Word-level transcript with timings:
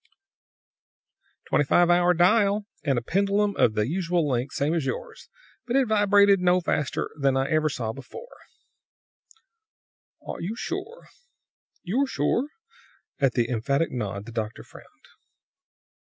"Twenty 1.47 1.63
five 1.63 1.91
hour 1.91 2.15
dial, 2.15 2.65
and 2.83 2.97
a 2.97 3.03
pendulum 3.03 3.55
of 3.55 3.75
the 3.75 3.87
usual 3.87 4.27
length, 4.27 4.55
same 4.55 4.73
as 4.73 4.83
yours. 4.87 5.29
But 5.67 5.75
it 5.75 5.87
vibrated 5.87 6.39
no 6.39 6.59
faster 6.59 7.11
than 7.19 7.37
any 7.37 7.47
I 7.47 7.51
ever 7.51 7.69
saw 7.69 7.93
before." 7.93 8.35
"You're 10.23 10.57
sure?" 10.57 12.47
At 13.19 13.33
the 13.33 13.47
emphatic 13.47 13.91
nod 13.91 14.25
the 14.25 14.31
doctor 14.31 14.63
frowned. 14.63 15.05